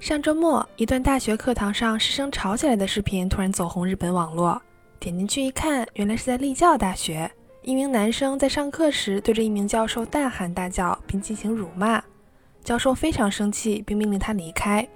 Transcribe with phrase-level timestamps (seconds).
[0.00, 4.60] 上周末，一段大学课堂上师生吵起来的视频突然走红日本网络。
[5.00, 7.28] 点进去一看，原来是在立教大学，
[7.62, 12.00] 一名男生在上课时对着一名教授大喊大叫，并进行辱骂。
[12.62, 14.86] 教授非常生气，并命令他离开。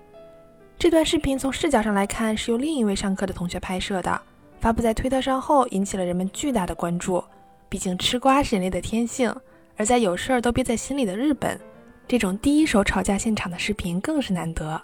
[0.79, 4.23] 这段视频从视角上来看是由另一位上课的同学拍摄的，
[4.61, 7.23] 发布在推特上后引起了人们巨大的关注。
[7.69, 9.35] 毕竟吃瓜是人类的天性，
[9.77, 11.61] 而在有事儿都憋在心里的日本，
[12.07, 14.81] 这种第一手吵架现场的视频更是难得。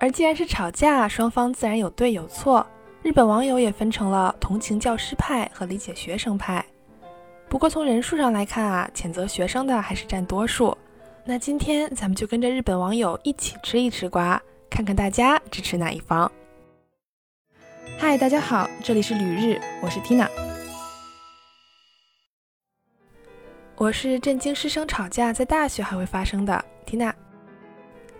[0.00, 2.64] 而既然是吵架，双方自然有对有错。
[3.02, 6.64] 日本网友也分成了同情教师派和理解学生派。
[7.48, 10.76] 不过从人数上来看啊，谴责学生的还是占多数。
[11.24, 14.40] 那今天咱们就跟着日本网友一起吃一吃瓜，
[14.70, 16.30] 看看大家支持哪一方。
[17.98, 20.28] 嗨，大家好，这里是旅日，我是 Tina。
[23.76, 27.12] 我是震惊师生吵架在大学还会发生的 Tina。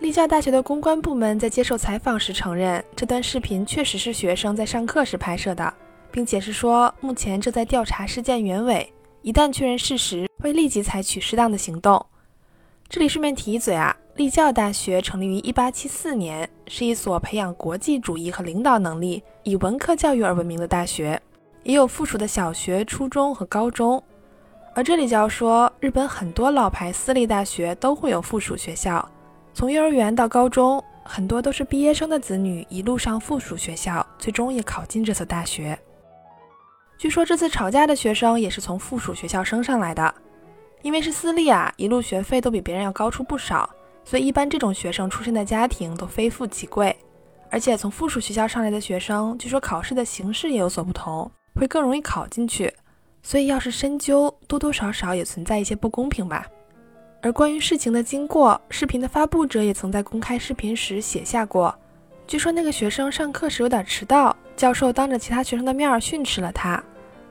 [0.00, 5.74] 立教大学的公关部门在接受采访时承认，这段视频确实是学生在上课时拍摄的，
[6.12, 12.04] 并解释说，目前正在调查事件原委，一旦确认事实，会立即采取适当的行动。
[12.88, 21.20] 这里顺便提一嘴啊，立教大学成立于1874年，是一所培养国际主义和领导能力、以文科教育而闻名的大学，
[21.64, 24.00] 也有附属的小学、初中和高中。
[24.76, 29.06] 而这里就要说，日本很多老牌私立大学都会有附属学校。
[29.54, 35.78] 从幼儿园到高中，很多都是毕业生的子女一路上附属学校，最终也考进这所大学。
[36.96, 40.14] 据说这次吵架的学生也是从附属学校升上来的，
[40.82, 43.68] 因为是私立啊，一路学费都比别人要高出不少，
[44.04, 46.96] 所以一般这种学生出身的家庭都非富即贵。
[47.50, 52.72] 而且从附属学校上来的学生，据说考试的形式也有所不同，会更容易考进去。
[53.22, 56.46] 所以要是深究，多多少少也存在一些不公平吧。
[57.20, 61.74] 而关于事情的经过，视频的发布者也曾在公开视频时写下过。
[62.28, 66.82] 据说那个学生上课时有点迟到，教授当着其他学生的面训斥了他。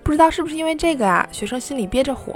[0.03, 2.36] 不知道是不是因为这个啊，学生心里憋着火。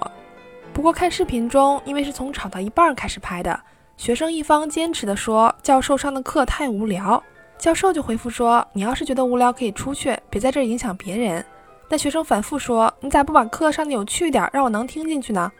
[0.73, 3.59] 不过看视频中，因为是从吵到一半开始拍的，
[3.97, 7.21] 学生一方坚持的说教授上的课太无聊，
[7.57, 11.43] 教授就回复说你要是觉得无聊可以出去，别在这影响别人。
[11.89, 15.51] 但学生反复说你咋不把课上的有趣点，让我能听进去呢？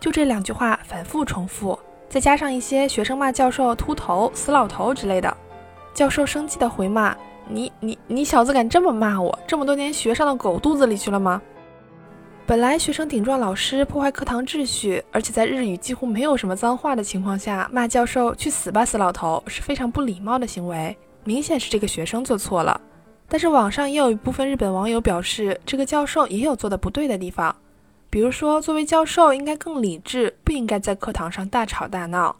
[0.00, 1.78] 就这两句话反复重复，
[2.08, 5.36] 再加上一些学生骂教授秃头、死老头之类的，
[5.92, 7.16] 教授生气的回骂
[7.48, 9.36] ：“你你你小子敢这么骂我？
[9.46, 11.42] 这么多年学上到狗肚子里去了吗？”
[12.46, 22.80] 本来学生顶撞老师、破坏课堂秩序，而且在日语几乎没有什么脏话的情况下骂教授去死吧死老头，是非常不礼貌的行为，明显是这个学生做错了。
[23.28, 27.54] 但是网上也有一部分日本网友表示，这个教授也有做的不对的地方。
[28.10, 32.34] 比如说，作为教授应该更理智，不应该在课堂上大吵大闹，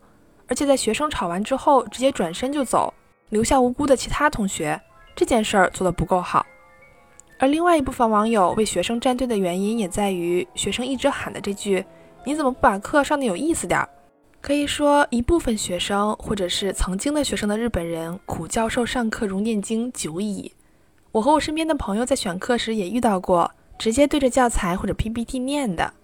[0.46, 2.92] 而且在学生吵完之后直接转身就走，
[3.28, 4.80] 留下无辜的其他同学，
[5.14, 6.46] 这件事儿做得不够好。
[7.38, 11.84] 而另外一部分网友为学生站队的原因也在于学生一直喊的这句
[12.24, 13.88] “你怎么不把课上的有意思点儿”。
[14.40, 20.52] 可以说，一部分学生或者是曾经的学生的日本人苦教授上课如念经久矣。
[21.12, 23.50] 我和我身边的朋友在选课时也遇到过。
[23.78, 25.94] 直接对着教材或者 PPT 念的，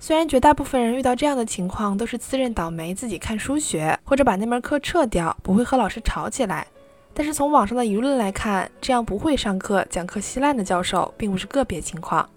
[0.00, 6.66] 虽然绝大部分人遇到这样的情况都是自认倒霉，自己看书学，或者把那门课撤掉，不会和老师吵起来。
[7.14, 12.28] 但是从网上的舆论来看，这样不会上课、讲课稀烂的教授并不是个别情况。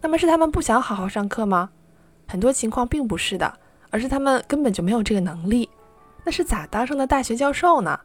[0.00, 1.70] 那么是他们不想好好上课吗？
[2.26, 3.52] 很多情况并不是的，
[3.90, 5.68] 而是他们根本就没有这个能力。
[6.24, 7.98] 那是咋当上的大学教授呢？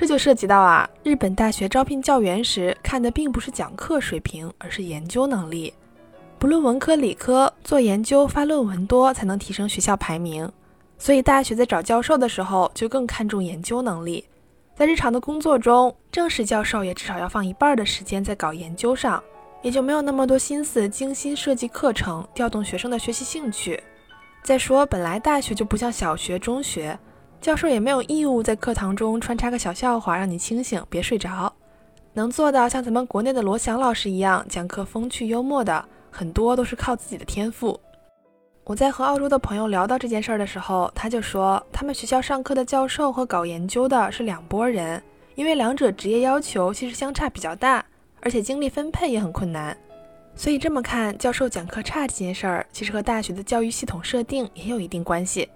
[0.00, 5.74] 这就涉及到啊，日本大学招聘教员时看的并不是讲课水平，而是研究能力。
[6.38, 10.48] 不论文科理科，做研究发论文多才能提升学校排名。
[10.98, 14.24] 所以大学在找教授的时候就更看重研究能力。
[14.76, 19.20] 在日常的工作中，正式教授也至少要放一半的时间在搞研究上，
[19.62, 23.82] 也就没有那么多心思精心设计课程，调动学生的学习兴趣。
[24.44, 26.96] 再说，本来大学就不像小学、中学。
[27.40, 31.52] 教授也没有义务在课堂中穿插个小笑话让你清醒别睡着，
[32.12, 37.78] 能做到像咱们国内的罗翔老师一样讲课风趣幽默的，很多都是靠自己的天赋。
[38.64, 45.02] 我在和澳洲的朋友聊到这件事儿的时候，他就说他们学校上课的教授和搞研究的是两拨人，
[45.36, 47.82] 因为两者职业要求其实相差比较大，
[48.20, 49.74] 而且精力分配也很困难。
[50.34, 55.48] 所以这么看，教授讲课差这件事儿，其实和大学的教育系统设定也有一定关系。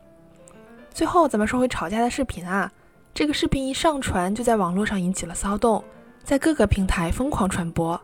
[0.92, 2.70] 最后，咱们说回吵架的视频啊。
[3.14, 5.82] 这个视频一上传，就在网络上引起了骚动，
[6.22, 8.00] 在各个平台疯狂传播。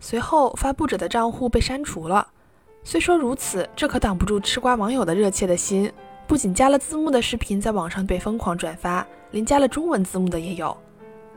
[0.00, 2.26] 随后，发布者的账户被删除了。
[2.84, 5.92] 虽说如此，这可挡不住吃瓜网友的热切的心。
[6.26, 10.76] 不仅加了字幕的视频在网上被疯狂转发，连加了中文字幕的也有。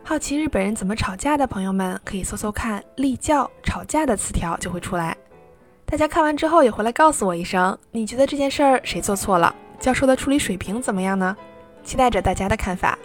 [0.03, 5.15] 好奇日本人怎么吵架的朋友们，可以搜搜看“立教吵架”的词条就会出来。
[5.85, 9.55] 大家看完之后也回来告诉我一声，你觉得这件事儿谁做错了？
[9.81, 11.35] 教授的处理水平怎么样呢？
[11.83, 12.97] 期待着大家的看法。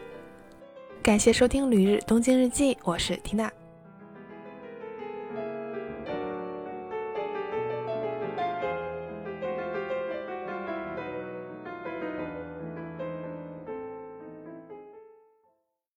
[1.03, 3.51] 感谢收听《旅日东京日记》，我是缇娜。